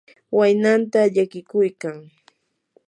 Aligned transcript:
waynanta 0.37 0.99
llakiykuykan. 1.15 1.97